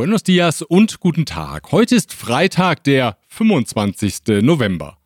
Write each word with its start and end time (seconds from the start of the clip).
Buenos 0.00 0.22
dias 0.22 0.62
und 0.62 0.98
guten 1.00 1.26
Tag. 1.26 1.72
Heute 1.72 1.94
ist 1.94 2.14
Freitag, 2.14 2.84
der 2.84 3.18
25. 3.28 4.40
November. 4.40 4.96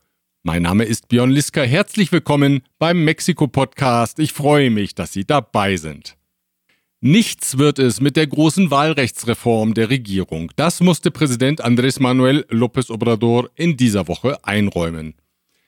Mein 0.45 0.62
Name 0.62 0.85
ist 0.85 1.09
Björn 1.09 1.32
Liska. 1.32 1.62
Herzlich 1.62 2.12
willkommen 2.12 2.62
beim 2.79 3.03
Mexiko-Podcast. 3.03 4.21
Ich 4.21 4.33
freue 4.33 4.71
mich, 4.71 4.95
dass 4.95 5.12
Sie 5.12 5.25
dabei 5.25 5.79
sind. 5.79 6.17
Nichts 7.00 7.59
wird 7.59 7.80
es 7.80 8.00
mit 8.00 8.14
der 8.14 8.29
großen 8.29 8.71
Wahlrechtsreform 8.71 9.75
der 9.75 9.91
Regierung. 9.91 10.53
Das 10.54 10.79
musste 10.79 11.11
Präsident 11.11 11.64
Andrés 11.64 12.00
Manuel 12.00 12.46
López 12.49 12.89
Obrador 12.93 13.50
in 13.57 13.76
dieser 13.76 14.07
Woche 14.07 14.45
einräumen. 14.45 15.14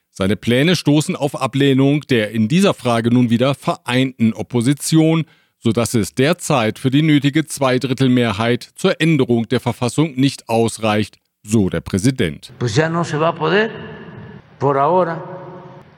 Seine 0.08 0.36
Pläne 0.36 0.76
stoßen 0.76 1.16
auf 1.16 1.34
Ablehnung 1.34 2.02
der 2.02 2.30
in 2.30 2.46
dieser 2.46 2.74
Frage 2.74 3.12
nun 3.12 3.28
wieder 3.28 3.56
vereinten 3.56 4.34
Opposition– 4.34 5.24
sodass 5.66 5.94
es 5.94 6.14
derzeit 6.14 6.78
für 6.78 6.90
die 6.90 7.02
nötige 7.02 7.44
Zweidrittelmehrheit 7.44 8.62
zur 8.76 9.00
Änderung 9.00 9.48
der 9.48 9.58
Verfassung 9.58 10.14
nicht 10.14 10.48
ausreicht, 10.48 11.16
so 11.42 11.68
der 11.68 11.80
Präsident. 11.80 12.52
Pues 12.60 12.76
ya 12.76 12.88
no 12.88 13.02
se 13.02 13.18
va 13.18 13.30
a 13.30 13.32
poder 13.32 13.70
por 14.60 14.76
ahora 14.78 15.16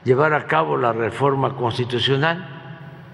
llevar 0.05 0.33
a 0.33 0.41
cabo 0.47 0.75
la 0.75 0.91
reforma 0.91 1.55
constitucional. 1.55 2.37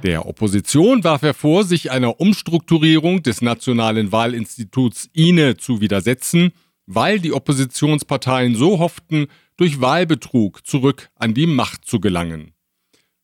Der 0.04 0.26
Opposition 0.26 1.04
warf 1.04 1.24
er 1.24 1.34
vor, 1.34 1.66
sich 1.66 1.92
einer 1.92 2.22
Umstrukturierung 2.22 3.22
des 3.22 3.42
Nationalen 3.42 4.14
Wahlinstituts 4.14 5.10
INE 5.12 5.58
zu 5.58 5.82
widersetzen, 5.82 6.54
weil 6.86 7.20
die 7.20 7.34
Oppositionsparteien 7.34 8.56
so 8.56 8.80
hofften, 8.80 9.28
durch 9.58 9.82
Wahlbetrug 9.82 10.66
zurück 10.66 11.10
an 11.16 11.34
die 11.34 11.48
Macht 11.48 11.84
zu 11.84 12.00
gelangen. 12.00 12.55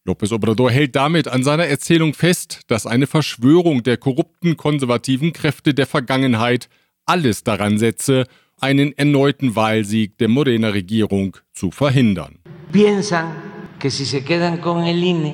López 0.04 0.32
Obrador 0.32 0.72
hält 0.72 0.96
damit 0.96 1.28
an 1.28 1.44
seiner 1.44 1.68
Erzählung 1.68 2.16
fest, 2.16 2.62
dass 2.68 2.88
eine 2.88 3.06
Verschwörung 3.06 3.84
der 3.84 3.98
korrupten 3.98 4.58
konservativen 4.58 5.32
Kräfte 5.32 5.76
der 5.76 5.86
Vergangenheit 5.86 6.70
alles 7.06 7.44
daran 7.44 7.78
setze, 7.78 8.26
einen 8.60 8.98
erneuten 8.98 9.56
Wahlsieg 9.56 10.18
der 10.18 10.28
Morena-Regierung 10.28 11.38
zu 11.54 11.70
verhindern. 11.70 12.40
Piensan 12.72 13.36
que 13.80 13.92
si 13.92 14.06
se 14.06 14.24
quedan 14.24 14.60
con 14.60 14.84
el 14.84 15.04
INE 15.04 15.34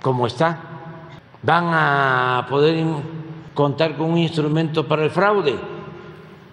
como 0.00 0.26
está, 0.26 0.58
van 1.42 1.64
a 1.64 2.46
poder 2.48 2.82
contar 3.54 3.96
con 3.96 4.12
un 4.12 4.18
instrumento 4.18 4.86
para 4.88 5.04
el 5.04 5.10
fraude. 5.10 5.58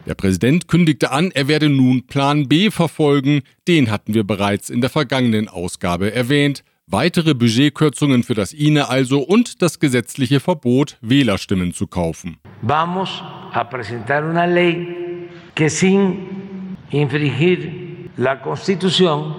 Der 0.05 0.15
Präsident 0.15 0.67
kündigte 0.67 1.11
an, 1.11 1.31
er 1.31 1.47
werde 1.47 1.69
nun 1.69 2.05
Plan 2.05 2.49
B 2.49 2.69
verfolgen, 2.69 3.43
den 3.69 3.89
hatten 3.89 4.13
wir 4.13 4.25
bereits 4.25 4.69
in 4.69 4.81
der 4.81 4.89
vergangenen 4.89 5.47
Ausgabe 5.47 6.13
erwähnt 6.13 6.65
weitere 6.87 7.33
Budgetkürzungen 7.33 8.23
für 8.23 8.33
das 8.33 8.53
INE 8.53 8.89
also 8.89 9.19
und 9.19 9.61
das 9.61 9.79
gesetzliche 9.79 10.39
Verbot, 10.39 10.97
Wählerstimmen 11.01 11.73
zu 11.73 11.87
kaufen. 11.87 12.37
Vamos 12.61 13.23
a 13.53 13.63
presentar 13.63 14.23
una 14.23 14.45
ley 14.45 15.29
que 15.55 15.69
sin 15.69 16.77
infringir 16.91 18.09
la 18.17 18.41
Constitución 18.41 19.35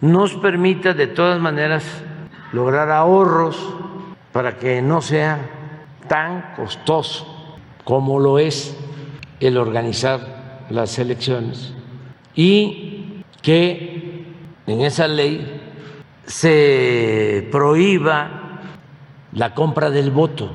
nos 0.00 0.34
permita 0.34 0.94
de 0.94 1.06
todas 1.06 1.40
maneras 1.40 1.84
lograr 2.52 2.90
ahorros 2.90 3.56
para 4.32 4.58
que 4.58 4.82
no 4.82 5.00
sea 5.00 5.38
tan 6.08 6.54
costoso 6.56 7.26
como 7.84 8.18
lo 8.18 8.38
es 8.38 8.76
el 9.40 9.56
organizar 9.56 10.66
las 10.70 10.98
elecciones 10.98 11.74
y 12.34 13.22
que 13.42 14.24
en 14.66 14.80
esa 14.82 15.08
ley 15.08 15.59
se 16.30 17.48
prohíba 17.50 18.30
la 19.32 19.52
compra 19.52 19.90
del 19.90 20.10
voto. 20.10 20.48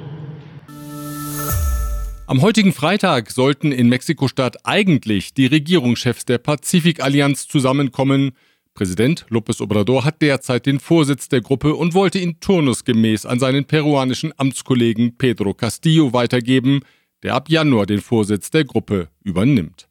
Am 2.28 2.42
heutigen 2.42 2.74
Freitag 2.74 3.30
sollten 3.30 3.72
in 3.72 3.90
Mexiko-Stadt 3.90 4.66
eigentlich 4.66 5.34
die 5.34 5.46
Regierungschefs 5.46 6.26
der 6.26 6.40
Pazifikallianz 6.40 7.48
zusammenkommen. 7.48 8.32
Präsident 8.74 9.26
López 9.30 9.62
Obrador 9.62 10.04
hat 10.04 10.22
derzeit 10.22 10.66
den 10.66 10.80
Vorsitz 10.80 11.30
der 11.30 11.42
Gruppe 11.42 11.76
und 11.76 11.94
wollte 11.94 12.20
ihn 12.20 12.40
turnusgemäß 12.40 13.26
an 13.26 13.40
seinen 13.40 13.66
peruanischen 13.66 14.34
Amtskollegen 14.38 15.18
Pedro 15.18 15.54
Castillo 15.54 16.14
weitergeben, 16.14 16.82
der 17.22 17.36
ab 17.36 17.50
Januar 17.50 17.86
den 17.86 18.02
Vorsitz 18.02 18.50
der 18.50 18.64
Gruppe 18.64 19.10
übernimmt. 19.24 19.88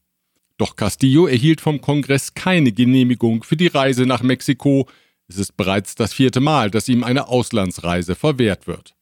Doch 0.56 0.76
Castillo 0.76 1.26
erhielt 1.26 1.60
vom 1.60 1.80
Kongress 1.80 2.34
keine 2.34 2.72
Genehmigung 2.72 3.42
für 3.44 3.56
die 3.56 3.68
Reise 3.68 4.06
nach 4.06 4.22
Mexiko, 4.22 4.88
es 5.28 5.38
ist 5.38 5.56
bereits 5.56 5.94
das 5.94 6.12
vierte 6.12 6.40
Mal, 6.40 6.70
dass 6.70 6.88
ihm 6.88 7.04
eine 7.04 7.28
Auslandsreise 7.28 8.14
verwehrt 8.14 8.66
wird. 8.66 8.94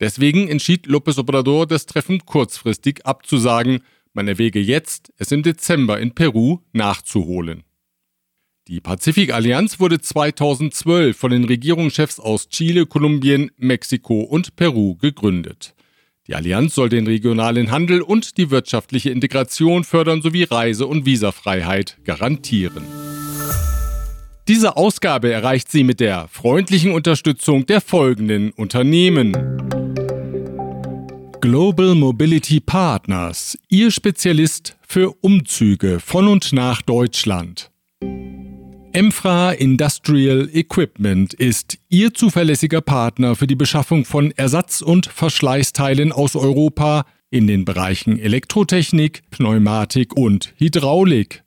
Deswegen 0.00 0.48
entschied 0.48 0.86
López 0.86 1.18
Obrador, 1.18 1.66
das 1.66 1.86
Treffen 1.86 2.24
kurzfristig 2.26 3.06
abzusagen. 3.06 3.80
Man 4.12 4.28
erwäge 4.28 4.60
jetzt, 4.60 5.12
es 5.16 5.32
im 5.32 5.42
Dezember 5.42 5.98
in 5.98 6.14
Peru 6.14 6.58
nachzuholen. 6.72 7.64
Die 8.68 8.80
Pazifikallianz 8.80 9.78
wurde 9.78 10.00
2012 10.00 11.16
von 11.16 11.30
den 11.30 11.44
Regierungschefs 11.44 12.18
aus 12.18 12.48
Chile, 12.48 12.84
Kolumbien, 12.86 13.52
Mexiko 13.56 14.22
und 14.22 14.56
Peru 14.56 14.96
gegründet. 14.96 15.74
Die 16.26 16.34
Allianz 16.34 16.74
soll 16.74 16.88
den 16.88 17.06
regionalen 17.06 17.70
Handel 17.70 18.02
und 18.02 18.36
die 18.36 18.50
wirtschaftliche 18.50 19.10
Integration 19.10 19.84
fördern 19.84 20.20
sowie 20.20 20.42
Reise- 20.42 20.88
und 20.88 21.06
Visafreiheit 21.06 21.98
garantieren. 22.04 22.84
Diese 24.48 24.76
Ausgabe 24.76 25.32
erreicht 25.32 25.72
sie 25.72 25.82
mit 25.82 25.98
der 25.98 26.28
freundlichen 26.28 26.92
Unterstützung 26.92 27.66
der 27.66 27.80
folgenden 27.80 28.52
Unternehmen. 28.52 29.32
Global 31.40 31.96
Mobility 31.96 32.60
Partners, 32.60 33.58
Ihr 33.68 33.90
Spezialist 33.90 34.76
für 34.86 35.16
Umzüge 35.20 35.98
von 35.98 36.28
und 36.28 36.52
nach 36.52 36.80
Deutschland. 36.80 37.72
Emfra 38.92 39.50
Industrial 39.50 40.48
Equipment 40.52 41.34
ist 41.34 41.78
Ihr 41.88 42.14
zuverlässiger 42.14 42.82
Partner 42.82 43.34
für 43.34 43.48
die 43.48 43.56
Beschaffung 43.56 44.04
von 44.04 44.30
Ersatz- 44.30 44.80
und 44.80 45.06
Verschleißteilen 45.06 46.12
aus 46.12 46.36
Europa 46.36 47.04
in 47.30 47.48
den 47.48 47.64
Bereichen 47.64 48.16
Elektrotechnik, 48.16 49.22
Pneumatik 49.30 50.16
und 50.16 50.54
Hydraulik. 50.56 51.42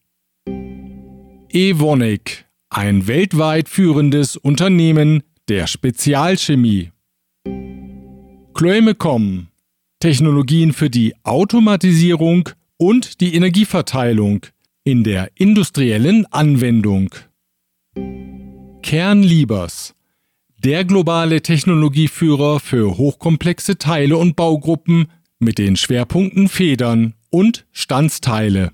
Evonik 1.49 2.48
ein 2.69 3.07
weltweit 3.07 3.67
führendes 3.67 4.37
Unternehmen 4.37 5.23
der 5.47 5.67
Spezialchemie. 5.67 6.91
Chloemecom, 8.53 9.47
Technologien 9.99 10.73
für 10.73 10.89
die 10.89 11.15
Automatisierung 11.23 12.49
und 12.77 13.21
die 13.21 13.35
Energieverteilung 13.35 14.45
in 14.83 15.03
der 15.03 15.31
industriellen 15.35 16.25
Anwendung. 16.31 17.09
Kernliebers, 18.83 19.95
der 20.63 20.85
globale 20.85 21.41
Technologieführer 21.41 22.59
für 22.59 22.97
hochkomplexe 22.97 23.77
Teile 23.77 24.17
und 24.17 24.35
Baugruppen 24.35 25.07
mit 25.39 25.57
den 25.57 25.75
Schwerpunkten 25.75 26.49
Federn 26.49 27.13
und 27.29 27.65
Standsteile. 27.71 28.71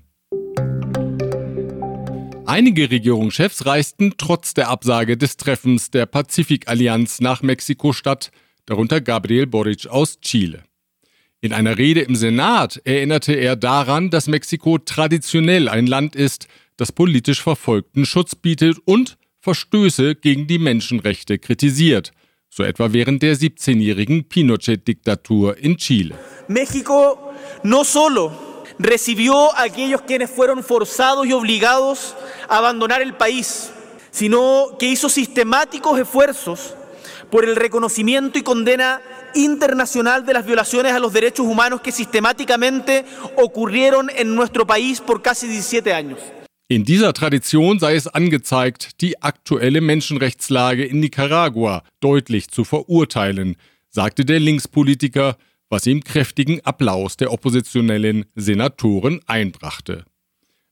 Einige 2.46 2.92
Regierungschefs 2.92 3.66
reisten 3.66 4.14
trotz 4.18 4.54
der 4.54 4.68
Absage 4.68 5.16
des 5.16 5.36
Treffens 5.36 5.90
der 5.90 6.06
Pazifikallianz 6.06 7.20
nach 7.20 7.42
Mexiko-Stadt, 7.42 8.30
darunter 8.66 9.00
Gabriel 9.00 9.48
Boric 9.48 9.88
aus 9.88 10.20
Chile. 10.20 10.62
In 11.40 11.52
einer 11.52 11.76
Rede 11.76 12.02
im 12.02 12.14
Senat 12.14 12.80
erinnerte 12.84 13.32
er 13.32 13.56
daran, 13.56 14.10
dass 14.10 14.28
Mexiko 14.28 14.78
traditionell 14.78 15.68
ein 15.68 15.88
Land 15.88 16.14
ist, 16.14 16.46
das 16.76 16.92
politisch 16.92 17.42
Verfolgten 17.42 18.06
Schutz 18.06 18.36
bietet 18.36 18.78
und 18.84 19.18
Verstöße 19.40 20.14
gegen 20.14 20.46
die 20.46 20.58
Menschenrechte 20.58 21.38
kritisiert, 21.38 22.12
so 22.48 22.62
etwa 22.62 22.92
während 22.92 23.24
der 23.24 23.36
17-jährigen 23.36 24.28
Pinochet-Diktatur 24.28 25.56
in 25.58 25.78
Chile. 25.78 26.14
Mexiko 26.46 27.18
no 27.64 27.82
solo 27.82 28.45
recibió 28.78 29.54
a 29.56 29.62
aquellos 29.62 30.02
quienes 30.02 30.30
fueron 30.30 30.62
forzados 30.62 31.26
y 31.26 31.32
obligados 31.32 32.14
a 32.48 32.58
abandonar 32.58 33.02
el 33.02 33.14
país, 33.14 33.70
sino 34.10 34.76
que 34.78 34.86
hizo 34.86 35.08
sistemáticos 35.08 35.98
esfuerzos 35.98 36.74
por 37.30 37.44
el 37.44 37.56
reconocimiento 37.56 38.38
y 38.38 38.42
condena 38.42 39.00
internacional 39.34 40.24
de 40.24 40.32
las 40.32 40.46
violaciones 40.46 40.92
a 40.92 40.98
los 40.98 41.12
derechos 41.12 41.46
humanos 41.46 41.80
que 41.80 41.92
sistemáticamente 41.92 43.04
ocurrieron 43.36 44.10
en 44.14 44.34
nuestro 44.34 44.66
país 44.66 45.00
por 45.00 45.22
casi 45.22 45.46
17 45.46 45.92
años. 45.92 46.18
In 46.68 46.82
dieser 46.82 47.12
Tradition 47.12 47.78
sei 47.78 47.94
es 47.94 48.08
angezeigt, 48.08 49.00
die 49.00 49.14
aktuelle 49.22 49.80
Menschenrechtslage 49.80 50.84
in 50.84 50.98
Nicaragua 50.98 51.84
deutlich 52.00 52.48
zu 52.48 52.64
verurteilen, 52.64 53.56
sagte 53.88 54.24
der 54.24 54.40
Linkspolitiker 54.40 55.36
was 55.68 55.86
ihm 55.86 56.02
kräftigen 56.02 56.60
Applaus 56.64 57.16
der 57.16 57.32
oppositionellen 57.32 58.26
Senatoren 58.34 59.20
einbrachte. 59.26 60.04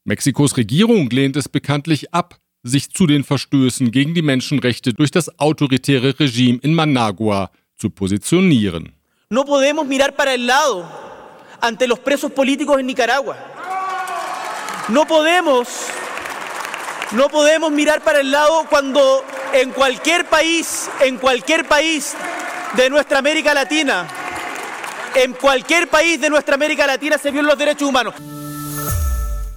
Mexikos 0.05 0.57
Regierung 0.57 1.09
lehnt 1.11 1.37
es 1.37 1.49
bekanntlich 1.49 2.13
ab, 2.13 2.39
sich 2.63 2.91
zu 2.91 3.07
den 3.07 3.25
Verstößen 3.25 3.91
gegen 3.91 4.15
die 4.15 4.23
Menschenrechte 4.23 4.93
durch 4.95 5.11
das 5.11 5.39
autoritäre 5.39 6.19
Regime 6.19 6.59
in 6.63 6.75
Managua 6.75 7.51
zu 7.77 7.91
positionieren. 7.91 8.93
No 9.31 9.45
podemos 9.45 9.87
mirar 9.87 10.15
para 10.15 10.35
el 10.35 10.47
lado 10.47 10.87
ante 11.61 11.87
los 11.87 11.99
presos 11.99 12.31
políticos 12.31 12.79
en 12.79 12.87
Nicaragua. 12.87 13.37
No 14.89 15.07
podemos, 15.07 15.69
no 17.13 17.29
podemos 17.29 17.73
mirar 17.73 18.03
para 18.03 18.21
el 18.21 18.31
lado 18.31 18.67
cuando 18.69 19.25
en 19.55 19.71
cualquier 19.71 20.27
país, 20.27 20.91
en 21.01 21.17
cualquier 21.17 21.67
país 21.67 22.15
de 22.77 22.91
nuestra 22.91 23.19
América 23.19 23.55
Latina, 23.55 24.07
en 25.17 25.33
cualquier 25.35 25.89
país 25.89 26.21
de 26.21 26.29
nuestra 26.29 26.55
América 26.55 26.87
Latina 26.87 27.19
se 27.19 27.31
violan 27.31 27.49
los 27.51 27.59
derechos 27.59 27.89
humanos. 27.89 28.15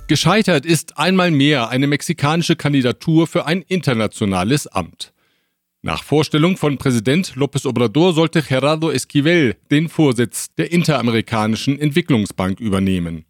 Gescheitert 0.07 0.65
ist 0.65 0.97
einmal 0.97 1.31
mehr 1.31 1.69
eine 1.69 1.85
mexikanische 1.85 2.55
Kandidatur 2.55 3.27
für 3.27 3.45
ein 3.45 3.61
internationales 3.67 4.65
Amt. 4.67 5.11
Nach 5.81 6.01
Vorstellung 6.03 6.57
von 6.57 6.77
Präsident 6.77 7.33
López 7.35 7.67
Obrador 7.67 8.13
sollte 8.13 8.41
Gerardo 8.41 8.89
Esquivel 8.89 9.55
den 9.69 9.89
Vorsitz 9.89 10.47
der 10.57 10.71
Interamerikanischen 10.71 11.79
Entwicklungsbank 11.79 12.59
übernehmen. 12.59 13.25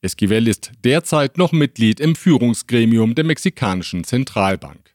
Esquivel 0.00 0.48
ist 0.48 0.72
derzeit 0.84 1.38
noch 1.38 1.52
Mitglied 1.52 2.00
im 2.00 2.16
Führungsgremium 2.16 3.14
der 3.14 3.24
mexikanischen 3.24 4.02
Zentralbank. 4.02 4.94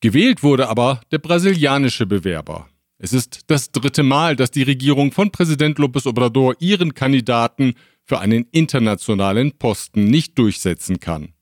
Gewählt 0.00 0.42
wurde 0.42 0.68
aber 0.68 1.00
der 1.10 1.18
brasilianische 1.18 2.06
Bewerber. 2.06 2.68
Es 3.04 3.12
ist 3.12 3.40
das 3.48 3.72
dritte 3.72 4.04
Mal, 4.04 4.36
dass 4.36 4.52
die 4.52 4.62
Regierung 4.62 5.10
von 5.10 5.32
Präsident 5.32 5.80
López 5.80 6.06
Obrador 6.06 6.54
ihren 6.60 6.94
Kandidaten 6.94 7.74
für 8.04 8.20
einen 8.20 8.46
internationalen 8.52 9.58
Posten 9.58 10.04
nicht 10.04 10.38
durchsetzen 10.38 11.00
kann. 11.00 11.32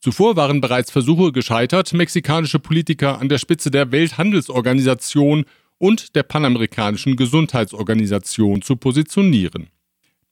Zuvor 0.00 0.36
waren 0.36 0.60
bereits 0.60 0.90
Versuche 0.90 1.32
gescheitert, 1.32 1.94
mexikanische 1.94 2.58
Politiker 2.58 3.18
an 3.18 3.30
der 3.30 3.38
Spitze 3.38 3.70
der 3.70 3.90
Welthandelsorganisation 3.90 5.46
und 5.78 6.14
der 6.14 6.24
Panamerikanischen 6.24 7.16
Gesundheitsorganisation 7.16 8.60
zu 8.60 8.76
positionieren. 8.76 9.70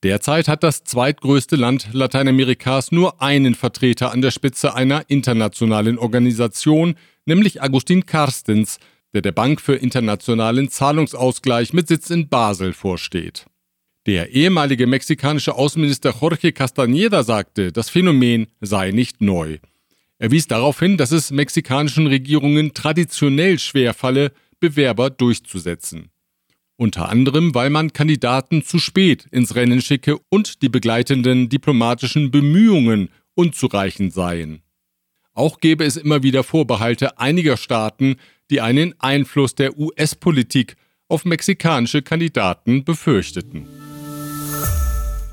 Derzeit 0.02 0.46
hat 0.46 0.62
das 0.62 0.84
zweitgrößte 0.84 1.56
Land 1.56 1.88
Lateinamerikas 1.92 2.92
nur 2.92 3.22
einen 3.22 3.54
Vertreter 3.54 4.12
an 4.12 4.20
der 4.20 4.30
Spitze 4.30 4.74
einer 4.74 5.08
internationalen 5.08 5.96
Organisation, 5.96 6.96
nämlich 7.24 7.62
Agustin 7.62 8.04
Carstens, 8.04 8.78
der 9.14 9.22
der 9.22 9.32
Bank 9.32 9.60
für 9.60 9.74
internationalen 9.74 10.68
Zahlungsausgleich 10.68 11.72
mit 11.72 11.88
Sitz 11.88 12.10
in 12.10 12.28
Basel 12.28 12.72
vorsteht. 12.72 13.46
Der 14.06 14.30
ehemalige 14.30 14.86
mexikanische 14.86 15.54
Außenminister 15.54 16.14
Jorge 16.20 16.48
Castañeda 16.48 17.22
sagte, 17.22 17.70
das 17.72 17.90
Phänomen 17.90 18.46
sei 18.60 18.92
nicht 18.92 19.20
neu. 19.20 19.58
Er 20.18 20.30
wies 20.30 20.46
darauf 20.46 20.78
hin, 20.80 20.96
dass 20.96 21.12
es 21.12 21.30
mexikanischen 21.30 22.06
Regierungen 22.06 22.72
traditionell 22.74 23.58
schwerfalle, 23.58 24.32
Bewerber 24.58 25.10
durchzusetzen. 25.10 26.10
Unter 26.76 27.08
anderem, 27.08 27.54
weil 27.54 27.70
man 27.70 27.92
Kandidaten 27.92 28.62
zu 28.62 28.78
spät 28.78 29.26
ins 29.30 29.54
Rennen 29.54 29.82
schicke 29.82 30.18
und 30.28 30.62
die 30.62 30.68
begleitenden 30.68 31.48
diplomatischen 31.48 32.30
Bemühungen 32.30 33.10
unzureichend 33.34 34.12
seien. 34.12 34.62
Auch 35.32 35.60
gäbe 35.60 35.84
es 35.84 35.96
immer 35.96 36.22
wieder 36.22 36.42
Vorbehalte 36.42 37.18
einiger 37.18 37.56
Staaten, 37.56 38.16
die 38.50 38.60
einen 38.60 38.94
Einfluss 39.00 39.54
der 39.54 39.78
US-Politik 39.78 40.76
auf 41.08 41.24
mexikanische 41.24 42.02
Kandidaten 42.02 42.84
befürchteten. 42.84 43.66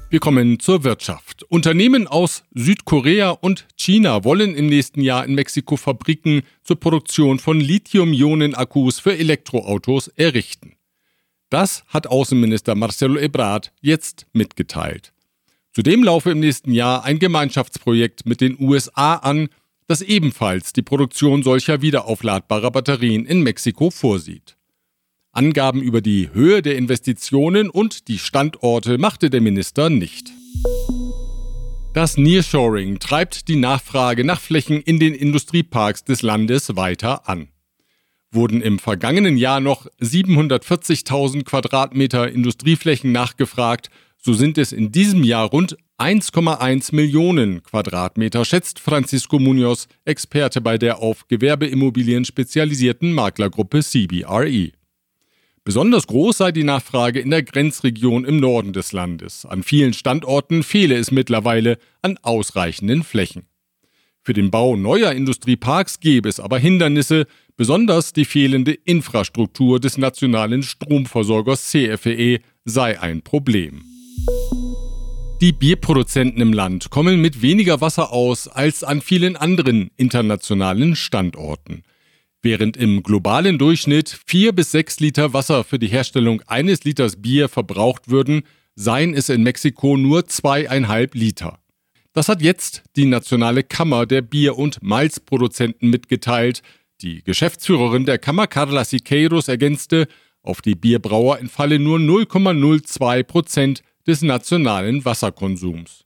Wir 0.09 0.19
kommen 0.21 0.61
zur 0.61 0.85
Wirtschaft. 0.85 1.43
Unternehmen 1.49 2.07
aus 2.07 2.43
Südkorea 2.53 3.31
und 3.31 3.67
China 3.75 4.23
wollen 4.23 4.55
im 4.55 4.67
nächsten 4.67 5.01
Jahr 5.01 5.25
in 5.25 5.35
Mexiko 5.35 5.75
Fabriken 5.75 6.43
zur 6.63 6.79
Produktion 6.79 7.39
von 7.39 7.59
Lithium-Ionen-Akkus 7.59 8.99
für 8.99 9.17
Elektroautos 9.17 10.07
errichten. 10.07 10.77
Das 11.49 11.83
hat 11.87 12.07
Außenminister 12.07 12.75
Marcelo 12.75 13.17
Ebrard 13.17 13.73
jetzt 13.81 14.27
mitgeteilt. 14.31 15.11
Zudem 15.73 16.03
laufe 16.03 16.31
im 16.31 16.39
nächsten 16.39 16.71
Jahr 16.71 17.03
ein 17.03 17.19
Gemeinschaftsprojekt 17.19 18.25
mit 18.25 18.39
den 18.39 18.57
USA 18.59 19.15
an, 19.15 19.49
das 19.87 20.01
ebenfalls 20.01 20.73
die 20.73 20.81
Produktion 20.81 21.43
solcher 21.43 21.81
wiederaufladbarer 21.81 22.71
Batterien 22.71 23.25
in 23.25 23.41
Mexiko 23.41 23.89
vorsieht. 23.89 24.57
Angaben 25.31 25.81
über 25.81 26.01
die 26.01 26.29
Höhe 26.33 26.61
der 26.61 26.75
Investitionen 26.75 27.69
und 27.69 28.07
die 28.07 28.17
Standorte 28.17 28.97
machte 28.97 29.29
der 29.29 29.41
Minister 29.41 29.89
nicht. 29.89 30.31
Das 31.93 32.17
Nearshoring 32.17 32.99
treibt 32.99 33.47
die 33.47 33.55
Nachfrage 33.55 34.23
nach 34.23 34.41
Flächen 34.41 34.81
in 34.81 34.99
den 34.99 35.13
Industrieparks 35.13 36.03
des 36.03 36.21
Landes 36.21 36.75
weiter 36.75 37.27
an. 37.29 37.47
Wurden 38.29 38.61
im 38.61 38.77
vergangenen 38.77 39.37
Jahr 39.37 39.59
noch 39.61 39.87
740.000 40.01 41.43
Quadratmeter 41.43 42.29
Industrieflächen 42.29 43.11
nachgefragt, 43.11 43.89
so 44.17 44.33
sind 44.33 44.57
es 44.57 44.73
in 44.73 44.91
diesem 44.91 45.23
Jahr 45.23 45.47
rund 45.47 45.77
1,1 45.99 46.93
Millionen 46.93 47.63
Quadratmeter, 47.63 48.45
schätzt 48.45 48.79
Francisco 48.79 49.39
Munoz, 49.39 49.87
Experte 50.05 50.61
bei 50.61 50.77
der 50.77 50.99
auf 50.99 51.27
Gewerbeimmobilien 51.27 52.23
spezialisierten 52.23 53.13
Maklergruppe 53.13 53.81
CBRE. 53.81 54.73
Besonders 55.63 56.05
groß 56.05 56.37
sei 56.37 56.51
die 56.51 56.63
Nachfrage 56.63 57.19
in 57.19 57.31
der 57.31 57.41
Grenzregion 57.41 58.25
im 58.25 58.39
Norden 58.39 58.73
des 58.73 58.91
Landes. 58.91 59.43
An 59.47 59.63
vielen 59.63 59.93
Standorten 59.93 60.61
fehle 60.61 60.95
es 60.95 61.09
mittlerweile 61.09 61.79
an 62.03 62.19
ausreichenden 62.21 63.01
Flächen. 63.01 63.47
Für 64.21 64.33
den 64.33 64.51
Bau 64.51 64.75
neuer 64.75 65.13
Industrieparks 65.13 65.99
gäbe 65.99 66.29
es 66.29 66.39
aber 66.39 66.59
Hindernisse, 66.59 67.25
besonders 67.55 68.13
die 68.13 68.25
fehlende 68.25 68.73
Infrastruktur 68.73 69.79
des 69.79 69.97
nationalen 69.97 70.61
Stromversorgers 70.61 71.71
CFE 71.71 72.13
e 72.13 72.39
sei 72.65 72.99
ein 73.01 73.23
Problem. 73.23 73.96
Die 75.39 75.51
Bierproduzenten 75.51 76.41
im 76.41 76.51
Land 76.51 76.89
kommen 76.89 77.21
mit 77.21 77.43
weniger 77.43 77.79
Wasser 77.79 78.11
aus 78.11 78.47
als 78.47 78.83
an 78.83 79.01
vielen 79.01 79.35
anderen 79.35 79.91
internationalen 79.95 80.95
Standorten. 80.95 81.83
Während 82.41 82.75
im 82.75 83.03
globalen 83.03 83.59
Durchschnitt 83.59 84.19
vier 84.25 84.51
bis 84.51 84.71
sechs 84.71 84.99
Liter 84.99 85.33
Wasser 85.33 85.63
für 85.63 85.77
die 85.77 85.89
Herstellung 85.89 86.41
eines 86.47 86.85
Liters 86.85 87.21
Bier 87.21 87.49
verbraucht 87.49 88.09
würden, 88.09 88.43
seien 88.73 89.13
es 89.13 89.29
in 89.29 89.43
Mexiko 89.43 89.95
nur 89.95 90.25
zweieinhalb 90.25 91.13
Liter. 91.13 91.59
Das 92.13 92.29
hat 92.29 92.41
jetzt 92.41 92.81
die 92.95 93.05
Nationale 93.05 93.61
Kammer 93.61 94.07
der 94.07 94.23
Bier- 94.23 94.57
und 94.57 94.81
Malzproduzenten 94.81 95.91
mitgeteilt. 95.91 96.63
Die 97.01 97.21
Geschäftsführerin 97.23 98.07
der 98.07 98.17
Kammer 98.17 98.47
Carla 98.47 98.83
Siqueiros 98.83 99.49
ergänzte, 99.49 100.07
auf 100.41 100.63
die 100.63 100.75
Bierbrauer 100.75 101.37
entfalle 101.37 101.77
nur 101.77 101.99
0,02 101.99 103.21
Prozent 103.21 103.83
des 104.07 104.21
nationalen 104.21 105.03
Wasserkonsums. 105.03 106.05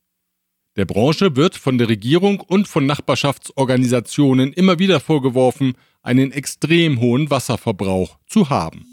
Der 0.76 0.86
Branche 0.86 1.36
wird 1.36 1.56
von 1.56 1.78
der 1.78 1.90
Regierung 1.90 2.40
und 2.40 2.68
von 2.68 2.86
Nachbarschaftsorganisationen 2.86 4.54
immer 4.54 4.80
wieder 4.80 5.00
vorgeworfen, 5.00 5.74
einen 6.02 6.32
extrem 6.32 7.00
hohen 7.00 7.30
Wasserverbrauch 7.30 8.18
zu 8.26 8.50
haben. 8.50 8.86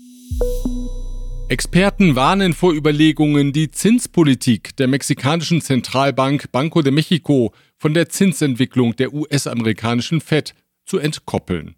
Experten 1.49 2.15
warnen 2.15 2.53
vor 2.53 2.75
Überlegungen, 2.75 3.55
die 3.55 3.71
Zinspolitik 3.71 4.77
der 4.77 4.87
mexikanischen 4.87 5.63
Zentralbank 5.63 6.53
Banco 6.53 6.83
de 6.83 6.93
Mexico 6.93 7.55
von 7.79 7.95
der 7.95 8.11
Zinsentwicklung 8.11 8.95
der 8.97 9.15
US-amerikanischen 9.15 10.21
Fed 10.21 10.55
zu 10.85 10.99
entkoppeln. 10.99 11.77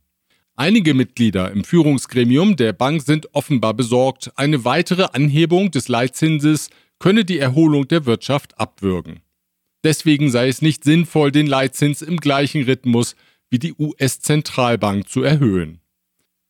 Einige 0.57 0.93
Mitglieder 0.93 1.53
im 1.53 1.63
Führungsgremium 1.63 2.57
der 2.57 2.73
Bank 2.73 3.03
sind 3.03 3.33
offenbar 3.33 3.75
besorgt, 3.75 4.33
eine 4.37 4.65
weitere 4.65 5.07
Anhebung 5.13 5.71
des 5.71 5.89
Leitzinses 5.89 6.69
könne 7.01 7.25
die 7.25 7.39
Erholung 7.39 7.89
der 7.89 8.07
Wirtschaft 8.07 8.61
abwürgen. 8.61 9.21
Deswegen 9.83 10.31
sei 10.31 10.47
es 10.47 10.63
nicht 10.63 10.85
sinnvoll, 10.85 11.33
den 11.33 11.49
Leitzins 11.49 12.03
im 12.03 12.19
gleichen 12.19 12.63
Rhythmus 12.63 13.17
wie 13.51 13.59
die 13.59 13.75
US-Zentralbank 13.77 15.09
zu 15.09 15.23
erhöhen. 15.23 15.81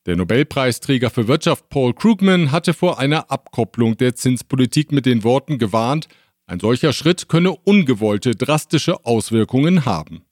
Der 0.07 0.17
Nobelpreisträger 0.17 1.09
für 1.11 1.29
Wirtschaft 1.29 1.69
Paul 1.69 1.95
Krugman 1.95 2.53
hatte 2.53 2.75
vor 2.75 2.99
einer 2.99 3.31
Abkopplung 3.31 3.97
der 3.97 4.15
Zinspolitik 4.15 4.93
mit 4.93 5.07
den 5.07 5.25
Worten 5.25 5.59
gewarnt, 5.59 6.09
ein 6.47 6.59
solcher 6.59 6.93
Schritt 6.93 7.29
könne 7.29 7.53
ungewollte 7.53 8.35
drastische 8.35 9.07
Auswirkungen 9.07 9.85
haben. 9.85 10.25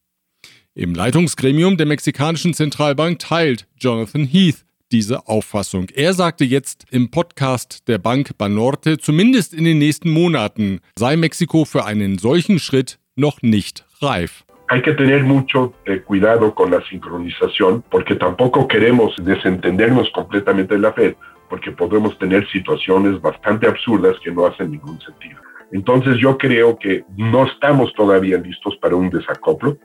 Im 0.75 0.95
Leitungsgremium 0.95 1.77
der 1.77 1.87
mexikanischen 1.87 2.55
Zentralbank 2.55 3.21
teilt 3.21 3.69
Jonathan 3.79 4.25
Heath 4.25 4.65
diese 4.93 5.29
Auffassung. 5.29 5.87
Er 5.95 6.15
sagte 6.15 6.45
jetzt 6.45 6.85
im 6.91 7.11
Podcast 7.11 7.89
der 7.89 7.99
Bank 7.99 8.37
Banorte, 8.39 8.99
zumindest 8.99 9.55
in 9.55 9.65
den 9.65 9.79
nächsten 9.79 10.11
Monaten 10.11 10.81
sei 10.99 11.17
Mexiko 11.17 11.65
für 11.65 11.85
einen 11.85 12.19
solchen 12.19 12.59
Schritt 12.59 12.99
noch 13.17 13.43
nicht 13.43 13.85
reif. 14.01 14.45
hay 14.69 14.83
que 14.83 14.93
tener 14.93 15.23
mucho 15.23 15.73
eh, 15.87 16.01
cuidado 16.01 16.55
con 16.55 16.71
la 16.71 16.83
sincronización 16.91 17.83
porque 17.91 18.17
tampoco 18.17 18.69
queremos 18.69 19.15
desentendernos 19.17 20.11
completamente 20.11 20.75
de 20.75 20.81
la 20.81 20.93
Fed 20.93 21.15
porque 21.49 21.73
podemos 21.73 22.19
tener 22.19 22.47
situaciones 22.51 23.21
bastante 23.21 23.67
absurdas 23.67 24.17
que 24.23 24.31
no 24.31 24.47
hacen 24.47 24.71
ningún 24.71 25.01
sentido. 25.01 25.41
Entonces 25.73 26.19
yo 26.19 26.37
creo 26.37 26.79
que 26.79 27.05
no 27.17 27.47
estamos 27.47 27.93
todavía 27.95 28.37
listos 28.39 28.77
para 28.77 28.97
un 28.97 29.09
desacoplo. 29.09 29.79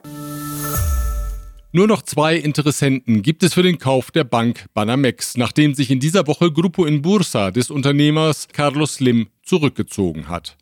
Nur 1.76 1.88
noch 1.88 2.02
zwei 2.02 2.36
Interessenten 2.36 3.22
gibt 3.22 3.42
es 3.42 3.54
für 3.54 3.64
den 3.64 3.78
Kauf 3.78 4.12
der 4.12 4.22
Bank 4.22 4.66
Banamex, 4.74 5.36
nachdem 5.36 5.74
sich 5.74 5.90
in 5.90 5.98
dieser 5.98 6.28
Woche 6.28 6.52
Grupo 6.52 6.84
in 6.84 7.02
Bursa 7.02 7.50
des 7.50 7.68
Unternehmers 7.68 8.46
Carlos 8.52 8.94
Slim 8.94 9.26
zurückgezogen 9.42 10.28
hat. 10.28 10.56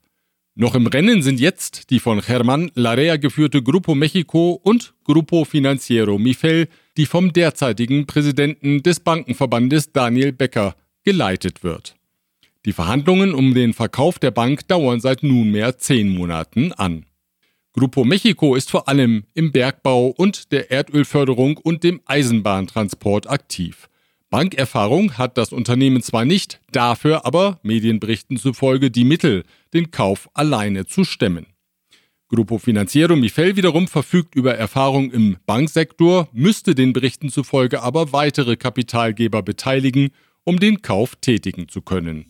Noch 0.54 0.74
im 0.74 0.86
Rennen 0.86 1.22
sind 1.22 1.38
jetzt 1.38 1.90
die 1.90 2.00
von 2.00 2.20
Germán 2.20 2.70
Larrea 2.76 3.18
geführte 3.18 3.62
Grupo 3.62 3.94
Mexico 3.94 4.58
und 4.62 4.94
Grupo 5.04 5.44
Financiero 5.44 6.16
Mifel, 6.16 6.66
die 6.96 7.04
vom 7.04 7.34
derzeitigen 7.34 8.06
Präsidenten 8.06 8.82
des 8.82 8.98
Bankenverbandes 9.00 9.92
Daniel 9.92 10.32
Becker 10.32 10.76
geleitet 11.04 11.62
wird. 11.62 11.94
Die 12.64 12.72
Verhandlungen 12.72 13.34
um 13.34 13.52
den 13.52 13.74
Verkauf 13.74 14.18
der 14.18 14.30
Bank 14.30 14.66
dauern 14.66 14.98
seit 14.98 15.22
nunmehr 15.22 15.76
zehn 15.76 16.08
Monaten 16.08 16.72
an. 16.72 17.04
Grupo 17.74 18.04
Mexico 18.04 18.54
ist 18.54 18.70
vor 18.70 18.86
allem 18.86 19.24
im 19.32 19.50
Bergbau 19.50 20.08
und 20.08 20.52
der 20.52 20.70
Erdölförderung 20.70 21.56
und 21.56 21.82
dem 21.84 22.02
Eisenbahntransport 22.04 23.30
aktiv. 23.30 23.88
Bankerfahrung 24.28 25.16
hat 25.16 25.38
das 25.38 25.52
Unternehmen 25.52 26.02
zwar 26.02 26.26
nicht, 26.26 26.60
dafür 26.70 27.24
aber 27.24 27.60
Medienberichten 27.62 28.36
zufolge 28.36 28.90
die 28.90 29.04
Mittel, 29.04 29.44
den 29.72 29.90
Kauf 29.90 30.28
alleine 30.34 30.84
zu 30.84 31.04
stemmen. 31.04 31.46
Grupo 32.28 32.58
Financiero 32.58 33.16
Mifel 33.16 33.56
wiederum 33.56 33.88
verfügt 33.88 34.34
über 34.34 34.54
Erfahrung 34.54 35.10
im 35.10 35.38
Banksektor, 35.46 36.28
müsste 36.32 36.74
den 36.74 36.92
Berichten 36.92 37.30
zufolge 37.30 37.82
aber 37.82 38.12
weitere 38.12 38.56
Kapitalgeber 38.56 39.42
beteiligen, 39.42 40.10
um 40.44 40.60
den 40.60 40.82
Kauf 40.82 41.16
tätigen 41.16 41.68
zu 41.68 41.80
können. 41.80 42.26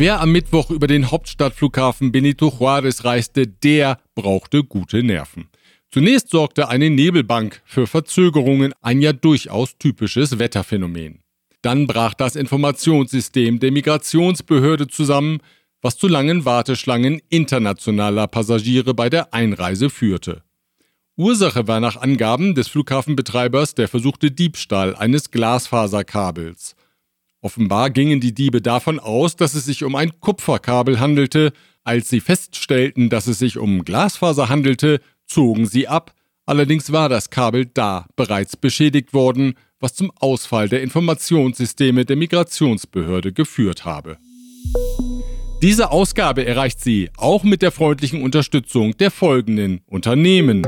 Wer 0.00 0.22
am 0.22 0.32
Mittwoch 0.32 0.70
über 0.70 0.86
den 0.86 1.10
Hauptstadtflughafen 1.10 2.10
Benito 2.10 2.48
Juárez 2.48 3.04
reiste, 3.04 3.46
der 3.46 3.98
brauchte 4.14 4.64
gute 4.64 5.02
Nerven. 5.02 5.50
Zunächst 5.90 6.30
sorgte 6.30 6.70
eine 6.70 6.88
Nebelbank 6.88 7.60
für 7.66 7.86
Verzögerungen, 7.86 8.72
ein 8.80 9.02
ja 9.02 9.12
durchaus 9.12 9.76
typisches 9.76 10.38
Wetterphänomen. 10.38 11.18
Dann 11.60 11.86
brach 11.86 12.14
das 12.14 12.34
Informationssystem 12.34 13.60
der 13.60 13.72
Migrationsbehörde 13.72 14.88
zusammen, 14.88 15.40
was 15.82 15.98
zu 15.98 16.08
langen 16.08 16.46
Warteschlangen 16.46 17.20
internationaler 17.28 18.26
Passagiere 18.26 18.94
bei 18.94 19.10
der 19.10 19.34
Einreise 19.34 19.90
führte. 19.90 20.42
Ursache 21.18 21.68
war 21.68 21.80
nach 21.80 21.98
Angaben 21.98 22.54
des 22.54 22.68
Flughafenbetreibers 22.68 23.74
der 23.74 23.86
versuchte 23.86 24.30
Diebstahl 24.30 24.96
eines 24.96 25.30
Glasfaserkabels. 25.30 26.74
Offenbar 27.42 27.90
gingen 27.90 28.20
die 28.20 28.34
Diebe 28.34 28.60
davon 28.60 28.98
aus, 28.98 29.34
dass 29.34 29.54
es 29.54 29.64
sich 29.64 29.82
um 29.82 29.94
ein 29.94 30.20
Kupferkabel 30.20 31.00
handelte. 31.00 31.52
Als 31.84 32.10
sie 32.10 32.20
feststellten, 32.20 33.08
dass 33.08 33.26
es 33.26 33.38
sich 33.38 33.56
um 33.56 33.84
Glasfaser 33.84 34.48
handelte, 34.50 35.00
zogen 35.26 35.66
sie 35.66 35.88
ab. 35.88 36.12
Allerdings 36.44 36.92
war 36.92 37.08
das 37.08 37.30
Kabel 37.30 37.66
da 37.66 38.06
bereits 38.16 38.56
beschädigt 38.56 39.14
worden, 39.14 39.54
was 39.78 39.94
zum 39.94 40.10
Ausfall 40.18 40.68
der 40.68 40.82
Informationssysteme 40.82 42.04
der 42.04 42.16
Migrationsbehörde 42.16 43.32
geführt 43.32 43.86
habe. 43.86 44.18
Diese 45.62 45.90
Ausgabe 45.90 46.44
erreicht 46.44 46.80
sie 46.80 47.10
auch 47.16 47.44
mit 47.44 47.62
der 47.62 47.70
freundlichen 47.70 48.22
Unterstützung 48.22 48.96
der 48.98 49.10
folgenden 49.10 49.80
Unternehmen. 49.86 50.66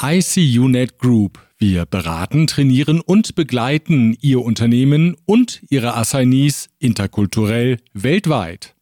ICUNet 0.00 0.98
Group 0.98 1.45
wir 1.68 1.84
beraten, 1.84 2.46
trainieren 2.46 3.00
und 3.00 3.34
begleiten 3.34 4.16
Ihr 4.20 4.40
Unternehmen 4.40 5.16
und 5.26 5.62
Ihre 5.68 5.96
Assignees 5.96 6.68
interkulturell 6.78 7.78
weltweit. 7.92 8.76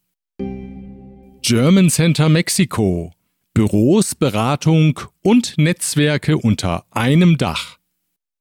German 1.41 1.89
Center 1.89 2.29
Mexiko. 2.29 3.11
Büros, 3.55 4.13
Beratung 4.13 4.99
und 5.23 5.57
Netzwerke 5.57 6.37
unter 6.37 6.85
einem 6.91 7.39
Dach. 7.39 7.79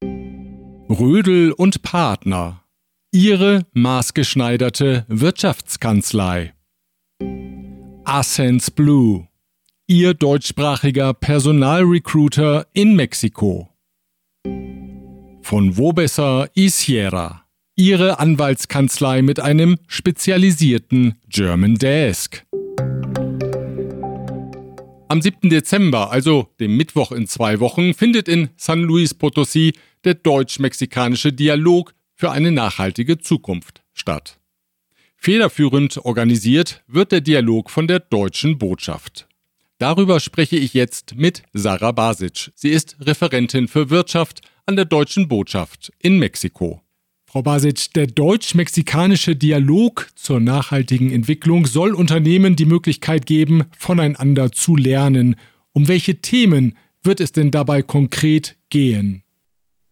Rödel 0.03 1.53
und 1.53 1.81
Partner. 1.81 2.65
Ihre 3.13 3.65
maßgeschneiderte 3.73 5.07
Wirtschaftskanzlei. 5.09 6.53
Ascens 8.05 8.71
Blue. 8.71 9.27
Ihr 9.87 10.13
deutschsprachiger 10.13 11.15
Personalrecruiter 11.15 12.67
in 12.75 12.95
Mexiko 12.95 13.74
von 15.55 15.77
Wobesser 15.77 16.51
Isiera. 16.55 17.45
Ihre 17.77 18.19
Anwaltskanzlei 18.19 19.23
mit 19.23 19.39
einem 19.39 19.77
spezialisierten 19.87 21.15
German 21.29 21.77
Desk. 21.77 22.45
Am 25.07 25.23
7. 25.23 25.51
Dezember, 25.51 26.11
also 26.11 26.49
dem 26.59 26.77
Mittwoch 26.77 27.13
in 27.13 27.29
zwei 27.29 27.61
Wochen, 27.61 27.95
findet 27.95 28.27
in 28.27 28.49
San 28.57 28.83
Luis 28.83 29.15
Potosí 29.15 29.75
der 30.03 30.15
deutsch-mexikanische 30.15 31.33
Dialog 31.33 31.95
für 32.15 32.33
eine 32.33 32.51
nachhaltige 32.51 33.19
Zukunft 33.19 33.85
statt. 33.93 34.41
Federführend 35.17 35.99
organisiert 35.99 36.83
wird 36.89 37.13
der 37.13 37.21
Dialog 37.21 37.71
von 37.71 37.87
der 37.87 38.01
deutschen 38.01 38.59
Botschaft. 38.59 39.29
Darüber 39.79 40.21
spreche 40.21 40.57
ich 40.57 40.73
jetzt 40.73 41.17
mit 41.17 41.43
Sarah 41.53 41.93
Basic. 41.93 42.53
Sie 42.55 42.71
ist 42.71 42.97
Referentin 43.01 43.67
für 43.67 43.91
Wirtschaft 43.91 44.41
an 44.67 44.77
der 44.77 44.85
deutschen 44.85 45.27
Botschaft 45.27 45.93
in 45.99 46.19
Mexiko. 46.19 46.81
Frau 47.27 47.43
Basic, 47.43 47.93
der 47.95 48.07
deutsch-mexikanische 48.07 49.35
Dialog 49.35 50.09
zur 50.15 50.39
nachhaltigen 50.39 51.11
Entwicklung 51.11 51.67
soll 51.67 51.93
Unternehmen 51.93 52.55
die 52.55 52.65
Möglichkeit 52.65 53.27
geben, 53.27 53.65
voneinander 53.77 54.53
zu 54.53 54.77
lernen. 54.77 55.35
Um 55.73 55.89
welche 55.89 56.21
Themen 56.21 56.79
wird 57.03 57.19
es 57.21 57.33
denn 57.33 57.51
dabei 57.51 57.83
konkret 57.83 58.57
gehen? 58.71 59.25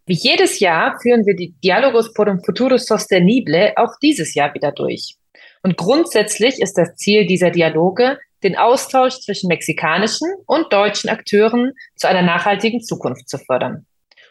Wie 0.06 0.14
jedes 0.14 0.60
Jahr 0.60 0.96
führen 1.00 1.26
wir 1.26 1.34
die 1.34 1.54
Dialogos 1.64 2.12
por 2.12 2.28
un 2.28 2.40
futuro 2.44 2.78
sostenible 2.78 3.72
auch 3.76 3.98
dieses 4.00 4.34
Jahr 4.34 4.54
wieder 4.54 4.70
durch. 4.70 5.16
Und 5.64 5.76
grundsätzlich 5.76 6.60
ist 6.60 6.74
das 6.74 6.94
Ziel 6.94 7.26
dieser 7.26 7.50
Dialoge, 7.50 8.18
den 8.42 8.56
Austausch 8.56 9.20
zwischen 9.20 9.49
mexikanischen 9.49 10.28
und 10.46 10.72
deutschen 10.72 11.11
Akteuren 11.11 11.72
zu 11.96 12.08
einer 12.08 12.22
nachhaltigen 12.22 12.82
Zukunft 12.82 13.28
zu 13.28 13.38
fördern. 13.38 13.87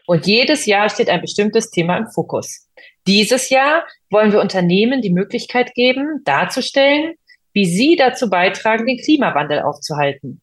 Und 0.05 0.27
jedes 0.27 0.65
Jahr 0.65 0.89
steht 0.89 1.09
ein 1.09 1.21
bestimmtes 1.21 1.69
Thema 1.69 1.97
im 1.97 2.07
Fokus. 2.07 2.67
Dieses 3.07 3.49
Jahr 3.49 3.85
wollen 4.09 4.31
wir 4.31 4.41
Unternehmen 4.41 5.01
die 5.01 5.13
Möglichkeit 5.13 5.73
geben, 5.73 6.21
darzustellen, 6.25 7.15
wie 7.53 7.65
sie 7.65 7.95
dazu 7.95 8.29
beitragen, 8.29 8.85
den 8.85 8.97
Klimawandel 8.97 9.61
aufzuhalten. 9.61 10.41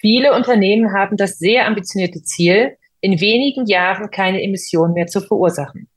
Viele 0.00 0.34
Unternehmen 0.34 0.92
haben 0.92 1.16
das 1.16 1.38
sehr 1.38 1.66
ambitionierte 1.66 2.22
Ziel, 2.22 2.76
in 3.00 3.20
wenigen 3.20 3.66
Jahren 3.66 4.10
keine 4.10 4.42
Emissionen 4.42 4.94
mehr 4.94 5.06
zu 5.06 5.20
verursachen. 5.20 5.88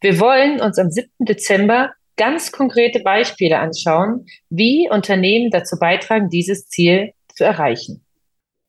Wir 0.00 0.20
wollen 0.20 0.60
uns 0.60 0.78
am 0.78 0.90
7. 0.90 1.08
Dezember 1.20 1.92
ganz 2.16 2.52
konkrete 2.52 3.00
Beispiele 3.00 3.58
anschauen, 3.58 4.26
wie 4.50 4.88
Unternehmen 4.90 5.50
dazu 5.50 5.76
beitragen, 5.78 6.30
dieses 6.30 6.68
Ziel 6.68 7.12
zu 7.34 7.44
erreichen. 7.44 8.02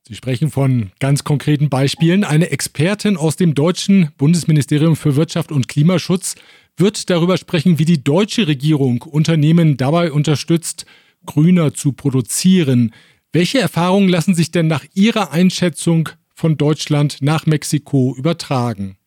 Sie 0.07 0.15
sprechen 0.15 0.49
von 0.49 0.91
ganz 0.99 1.25
konkreten 1.25 1.69
Beispielen. 1.69 2.23
Eine 2.23 2.49
Expertin 2.49 3.17
aus 3.17 3.35
dem 3.35 3.55
deutschen 3.55 4.11
Bundesministerium 4.17 4.95
für 4.95 5.17
Wirtschaft 5.17 5.51
und 5.51 5.67
Klimaschutz 5.67 6.35
wird 6.77 7.09
darüber 7.09 7.37
sprechen, 7.37 7.77
wie 7.77 7.85
die 7.85 8.03
deutsche 8.03 8.47
Regierung 8.47 9.01
Unternehmen 9.01 9.75
dabei 9.75 10.11
unterstützt, 10.11 10.85
grüner 11.25 11.73
zu 11.73 11.91
produzieren. 11.91 12.93
Welche 13.33 13.59
Erfahrungen 13.59 14.07
lassen 14.07 14.33
sich 14.33 14.51
denn 14.51 14.67
nach 14.67 14.85
Ihrer 14.93 15.31
Einschätzung 15.31 16.09
von 16.33 16.55
Deutschland 16.55 17.17
nach 17.19 17.45
Mexiko 17.45 18.15
übertragen? 18.17 18.97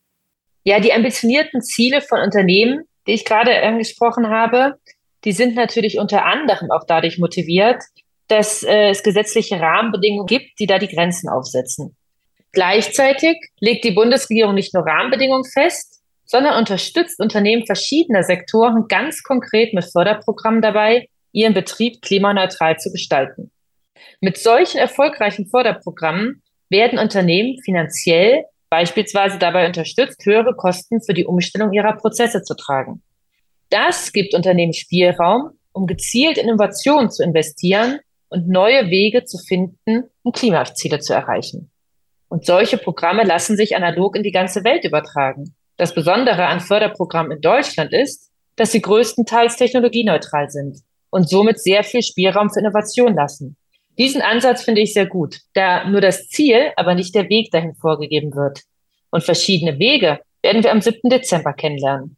Ja, 0.65 0.81
die 0.81 0.93
ambitionierten 0.93 1.63
Ziele 1.63 2.03
von 2.03 2.21
Unternehmen, 2.21 2.85
die 3.11 3.15
ich 3.15 3.25
gerade 3.25 3.61
angesprochen 3.63 4.29
habe, 4.29 4.77
die 5.25 5.33
sind 5.33 5.57
natürlich 5.57 5.99
unter 5.99 6.25
anderem 6.25 6.71
auch 6.71 6.85
dadurch 6.87 7.19
motiviert, 7.19 7.83
dass 8.29 8.63
äh, 8.63 8.91
es 8.91 9.03
gesetzliche 9.03 9.61
Rahmenbedingungen 9.61 10.27
gibt, 10.27 10.61
die 10.61 10.67
da 10.67 10.79
die 10.79 10.87
Grenzen 10.87 11.29
aufsetzen. 11.29 11.97
Gleichzeitig 12.53 13.37
legt 13.59 13.83
die 13.83 13.91
Bundesregierung 13.91 14.55
nicht 14.55 14.73
nur 14.75 14.87
Rahmenbedingungen 14.87 15.45
fest, 15.45 16.03
sondern 16.25 16.57
unterstützt 16.57 17.19
Unternehmen 17.19 17.67
verschiedener 17.67 18.23
Sektoren 18.23 18.87
ganz 18.87 19.25
konkret 19.25 19.75
mit 19.75 19.85
Förderprogrammen 19.91 20.63
dabei, 20.63 21.09
ihren 21.33 21.53
Betrieb 21.53 22.03
klimaneutral 22.03 22.79
zu 22.79 22.93
gestalten. 22.93 23.51
Mit 24.21 24.39
solchen 24.39 24.79
erfolgreichen 24.79 25.49
Förderprogrammen 25.49 26.43
werden 26.69 27.01
Unternehmen 27.01 27.59
finanziell 27.65 28.45
beispielsweise 28.71 29.39
dabei 29.39 29.67
unterstützt, 29.67 30.25
höhere 30.25 30.55
Kosten 30.55 31.03
für 31.03 31.13
die 31.13 31.27
Umstellung 31.27 31.73
ihrer 31.73 31.97
Prozesse 31.97 32.43
zu 32.43 32.55
tragen. 32.55 33.03
Das 33.69 34.13
gibt 34.13 34.35
Unternehmen 34.35 34.73
Spielraum, 34.73 35.51
um 35.73 35.87
gezielt 35.87 36.39
in 36.39 36.49
Innovationen 36.49 37.11
zu 37.11 37.23
investieren 37.23 38.01
und 38.29 38.49
neue 38.49 38.91
Wege 38.91 39.25
zu 39.25 39.39
finden, 39.39 40.05
um 40.23 40.33
Klimaziele 40.33 41.01
zu 41.01 41.13
erreichen. 41.13 41.71
Und 42.29 42.47
solche 42.47 42.79
Programme 42.79 43.25
lassen 43.25 43.57
sich 43.57 43.75
analog 43.77 44.17
in 44.17 44.23
die 44.23 44.31
ganze 44.31 44.63
Welt 44.65 44.85
übertragen. 44.85 45.55
Das 45.77 45.95
Besondere 45.95 46.47
an 46.47 46.61
Förderprogrammen 46.61 47.33
in 47.33 47.41
Deutschland 47.41 47.93
ist, 47.93 48.31
dass 48.57 48.73
sie 48.73 48.81
größtenteils 48.81 49.57
technologieneutral 49.57 50.51
sind 50.51 50.79
und 51.11 51.29
somit 51.29 51.61
sehr 51.61 51.83
viel 51.83 52.03
Spielraum 52.03 52.51
für 52.51 52.61
Innovation 52.61 53.15
lassen. 53.15 53.57
Diesen 54.01 54.23
Ansatz 54.23 54.63
finde 54.65 54.81
ich 54.81 54.95
sehr 54.95 55.05
gut, 55.05 55.41
da 55.53 55.87
nur 55.87 56.01
das 56.01 56.31
Ziel, 56.31 56.73
aber 56.77 56.95
nicht 56.95 57.15
der 57.15 57.29
Weg 57.29 57.51
dahin 57.51 57.75
vorgegeben 57.75 58.35
wird. 58.35 58.63
Und 59.11 59.23
verschiedene 59.23 59.79
Wege 59.79 60.21
werden 60.41 60.65
wir 60.65 60.73
am 60.73 60.81
7. 60.81 61.11
Dezember 61.11 61.53
kennenlernen. 61.53 62.17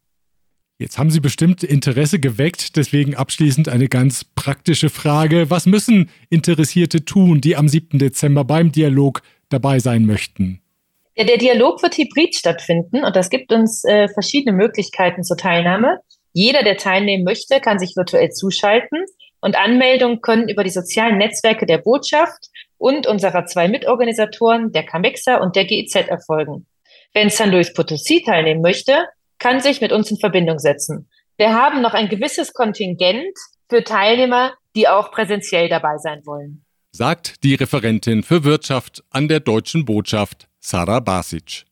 Jetzt 0.78 0.96
haben 0.96 1.10
Sie 1.10 1.18
bestimmt 1.18 1.64
Interesse 1.64 2.20
geweckt, 2.20 2.76
deswegen 2.76 3.16
abschließend 3.16 3.68
eine 3.68 3.88
ganz 3.88 4.24
praktische 4.24 4.90
Frage. 4.90 5.50
Was 5.50 5.66
müssen 5.66 6.08
Interessierte 6.30 7.04
tun, 7.04 7.40
die 7.40 7.56
am 7.56 7.68
7. 7.68 7.98
Dezember 7.98 8.44
beim 8.44 8.70
Dialog 8.70 9.20
dabei 9.48 9.80
sein 9.80 10.06
möchten? 10.06 10.60
Ja, 11.16 11.24
der 11.24 11.38
Dialog 11.38 11.82
wird 11.82 11.98
hybrid 11.98 12.36
stattfinden 12.36 13.02
und 13.02 13.16
das 13.16 13.28
gibt 13.28 13.52
uns 13.52 13.82
äh, 13.84 14.06
verschiedene 14.06 14.56
Möglichkeiten 14.56 15.24
zur 15.24 15.36
Teilnahme. 15.36 15.98
Jeder, 16.32 16.62
der 16.62 16.76
teilnehmen 16.76 17.24
möchte, 17.24 17.60
kann 17.60 17.80
sich 17.80 17.96
virtuell 17.96 18.30
zuschalten 18.30 19.04
und 19.42 19.56
Anmeldungen 19.56 20.22
können 20.22 20.48
über 20.48 20.64
die 20.64 20.70
sozialen 20.70 21.18
Netzwerke 21.18 21.66
der 21.66 21.78
Botschaft 21.78 22.48
und 22.78 23.06
unserer 23.06 23.44
zwei 23.44 23.68
Mitorganisatoren, 23.68 24.72
der 24.72 24.84
CAMEXA 24.84 25.36
und 25.36 25.56
der 25.56 25.66
GIZ, 25.66 25.94
erfolgen. 25.94 26.66
Wenn 27.12 27.28
San 27.28 27.50
Luis 27.50 27.74
Potosí 27.74 28.24
teilnehmen 28.24 28.62
möchte, 28.62 29.04
kann 29.38 29.60
sich 29.60 29.80
mit 29.80 29.92
uns 29.92 30.10
in 30.10 30.18
Verbindung 30.18 30.58
setzen. 30.58 31.10
Wir 31.36 31.54
haben 31.54 31.82
noch 31.82 31.92
ein 31.92 32.08
gewisses 32.08 32.54
Kontingent 32.54 33.36
für 33.68 33.84
Teilnehmer, 33.84 34.54
die 34.74 34.88
auch 34.88 35.10
präsentiell 35.10 35.68
dabei 35.68 35.98
sein 35.98 36.22
wollen. 36.24 36.64
Sagt 36.92 37.42
die 37.42 37.54
Referentin 37.54 38.22
für 38.22 38.44
Wirtschaft 38.44 39.02
an 39.10 39.28
der 39.28 39.40
Deutschen 39.40 39.84
Botschaft 39.84 40.48
Sarah 40.60 41.00
Basic. 41.00 41.64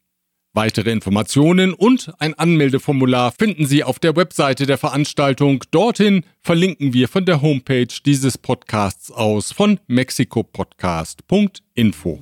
Weitere 0.52 0.90
Informationen 0.90 1.72
und 1.72 2.10
ein 2.18 2.34
Anmeldeformular 2.34 3.30
finden 3.30 3.66
Sie 3.66 3.84
auf 3.84 4.00
der 4.00 4.16
Webseite 4.16 4.66
der 4.66 4.78
Veranstaltung. 4.78 5.62
Dorthin 5.70 6.24
verlinken 6.42 6.92
wir 6.92 7.06
von 7.06 7.24
der 7.24 7.40
Homepage 7.40 7.86
dieses 8.04 8.36
Podcasts 8.36 9.12
aus 9.12 9.52
von 9.52 9.78
mexikopodcast.info. 9.86 12.18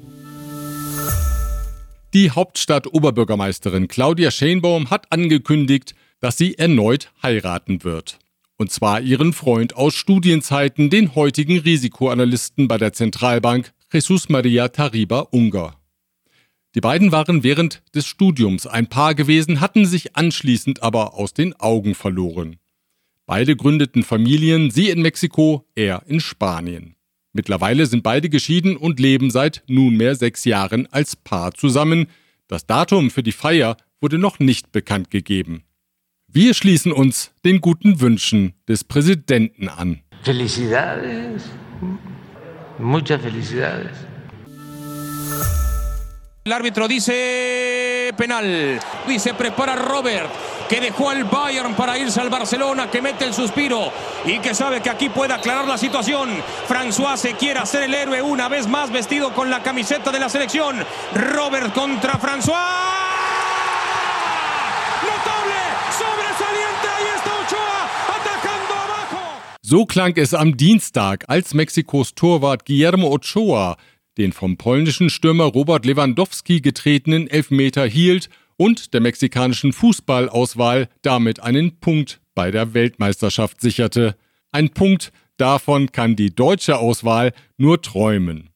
Die 2.13 2.31
Hauptstadt-Oberbürgermeisterin 2.31 3.89
Claudia 3.89 4.31
Schenbaum 4.31 4.91
hat 4.91 5.11
angekündigt, 5.11 5.95
dass 6.21 6.37
sie 6.37 6.59
erneut 6.59 7.11
heiraten 7.23 7.83
wird. 7.83 8.19
Und 8.59 8.71
zwar 8.71 9.01
ihren 9.01 9.33
Freund 9.33 9.75
aus 9.75 9.95
Studienzeiten, 9.95 10.91
den 10.91 11.15
heutigen 11.15 11.61
Risikoanalysten 11.61 12.69
bei 12.69 12.77
der 12.77 12.93
Zentralbank 12.93 13.73
Jesus 13.91 14.29
Maria 14.29 14.69
Tariba 14.69 15.21
Unger. 15.31 15.78
Die 16.79 16.81
beiden 16.81 17.11
waren 17.11 17.43
während 17.43 17.83
des 17.93 18.07
Studiums 18.07 18.65
ein 18.65 18.87
Paar 18.87 19.17
gewesen, 19.17 19.61
hatten 19.61 19.85
sich 19.85 20.15
anschließend 20.15 20.81
aber 20.81 21.15
aus 21.15 21.35
den 21.35 21.53
Augen 21.55 21.97
verloren. 21.97 22.61
Beide 23.27 23.57
gründeten 23.57 24.05
Familien, 24.05 24.71
sie 24.71 24.89
in 24.89 25.03
Mexiko, 25.03 25.67
er 25.75 26.05
in 26.07 26.21
Spanien. 26.21 26.95
Mittlerweile 27.33 27.87
sind 27.87 28.05
beide 28.05 28.29
geschieden 28.29 28.77
und 28.77 29.01
leben 29.01 29.33
seit 29.33 29.65
nunmehr 29.67 30.15
sechs 30.15 30.45
Jahren 30.45 30.87
als 30.93 31.17
Paar 31.17 31.53
zusammen. 31.53 32.07
Das 32.47 32.65
Datum 32.65 33.11
für 33.11 33.25
die 33.25 33.33
Feier 33.33 33.77
wurde 34.01 34.19
noch 34.19 34.39
nicht 34.39 34.71
bekannt 34.71 35.11
gegeben. 35.11 35.65
Wir 36.29 36.55
schließen 36.55 36.93
uns 36.93 37.33
den 37.45 37.61
guten 37.61 38.01
Wünschen 38.01 38.53
des 38.69 38.85
Präsidenten 38.85 39.69
an. 39.69 40.03
Felicidades. 40.23 41.43
Muchas 42.79 43.21
felicidades. 43.21 43.99
El 46.49 46.53
árbitro 46.55 46.89
dice 46.89 48.11
penal. 48.17 48.81
Dice 49.07 49.35
prepara 49.35 49.77
Robert, 49.77 50.31
que 50.67 50.81
dejó 50.81 51.11
al 51.11 51.25
Bayern 51.25 51.75
para 51.75 51.99
irse 51.99 52.23
al 52.23 52.31
Barcelona, 52.31 52.91
que 52.91 53.03
mete 53.03 53.27
el 53.27 53.35
suspiro 53.35 53.93
y 54.25 54.39
que 54.39 54.55
sabe 54.55 54.81
que 54.81 54.89
aquí 54.89 55.11
puede 55.11 55.35
aclarar 55.35 55.67
la 55.67 55.77
situación. 55.77 56.31
François 56.67 57.19
se 57.19 57.35
quiere 57.35 57.61
hacer 57.61 57.83
el 57.83 57.95
héroe 57.95 58.23
una 58.23 58.49
vez 58.49 58.67
más 58.67 58.91
vestido 58.91 59.35
con 59.35 59.51
la 59.51 59.63
camiseta 59.63 60.11
de 60.11 60.21
la 60.21 60.31
selección. 60.31 60.83
Robert 61.13 61.75
contra 61.75 62.15
François. 62.15 62.55
So 69.61 69.85
klang 69.85 70.15
es 70.17 70.33
am 70.33 70.57
Dienstag, 70.57 71.27
als 71.29 71.53
Mexikos 71.53 72.15
Torwart 72.15 72.63
Guillermo 72.65 73.11
Ochoa 73.11 73.77
den 74.19 74.33
vom 74.33 74.57
polnischen 74.57 75.09
Stürmer 75.09 75.45
Robert 75.45 75.87
Lewandowski 75.87 76.61
getretenen 76.61 77.29
Elfmeter 77.29 77.87
hielt 77.87 78.29
und 78.57 78.93
der 78.93 79.01
mexikanischen 79.01 79.73
Fußballauswahl 79.73 80.89
damit 81.03 81.41
einen 81.41 81.79
Punkt 81.79 82.21
bei 82.35 82.51
der 82.51 82.75
Weltmeisterschaft 82.75 83.61
sicherte. 83.61 84.17
Ein 84.51 84.71
Punkt, 84.71 85.13
davon 85.37 85.93
kann 85.93 86.17
die 86.17 86.35
deutsche 86.35 86.79
Auswahl 86.79 87.33
nur 87.57 87.81
träumen. 87.81 88.51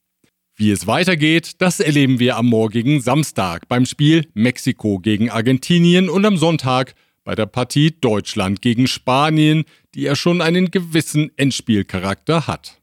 Wie 0.56 0.70
es 0.70 0.86
weitergeht, 0.86 1.54
das 1.58 1.80
erleben 1.80 2.18
wir 2.18 2.36
am 2.36 2.46
morgigen 2.46 3.00
Samstag 3.00 3.68
beim 3.68 3.86
Spiel 3.86 4.28
Mexiko 4.34 4.98
gegen 4.98 5.30
Argentinien 5.30 6.08
und 6.10 6.26
am 6.26 6.36
Sonntag 6.36 6.94
bei 7.24 7.34
der 7.34 7.46
Partie 7.46 7.94
Deutschland 8.00 8.60
gegen 8.60 8.86
Spanien, 8.86 9.64
die 9.94 10.02
ja 10.02 10.16
schon 10.16 10.40
einen 10.40 10.70
gewissen 10.70 11.30
Endspielcharakter 11.36 12.46
hat. 12.46 12.81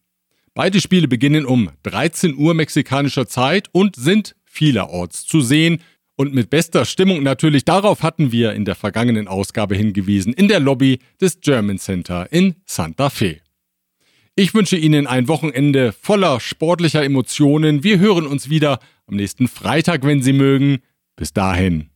Beide 0.60 0.82
Spiele 0.82 1.08
beginnen 1.08 1.46
um 1.46 1.70
13 1.84 2.36
Uhr 2.36 2.54
mexikanischer 2.54 3.28
Zeit 3.28 3.70
und 3.72 3.96
sind 3.96 4.36
vielerorts 4.44 5.26
zu 5.26 5.40
sehen. 5.40 5.82
Und 6.18 6.34
mit 6.34 6.50
bester 6.50 6.84
Stimmung 6.84 7.24
natürlich, 7.24 7.64
darauf 7.64 8.04
hatten 8.04 8.34
wir 8.34 8.52
in 8.52 8.66
der 8.66 8.76
vergangenen 8.76 9.30
Ausgabe 9.30 9.78
hingewiesen, 9.78 10.34
in 10.34 10.50
der 10.50 10.60
Lobby 10.60 11.00
des 11.22 11.40
German 11.40 11.80
Center 11.80 12.28
in 12.34 12.56
Santa 12.66 13.10
Fe. 13.10 13.40
Ich 14.36 14.54
wünsche 14.54 14.76
Ihnen 14.76 15.08
ein 15.08 15.30
Wochenende 15.30 15.94
voller 15.94 16.42
sportlicher 16.42 17.06
Emotionen. 17.06 17.86
Wir 17.86 18.00
hören 18.00 18.28
uns 18.28 18.50
wieder 18.50 18.82
am 19.08 19.16
nächsten 19.16 19.48
Freitag, 19.48 20.04
wenn 20.04 20.22
Sie 20.22 20.34
mögen. 20.34 20.80
Bis 21.16 21.32
dahin. 21.32 21.89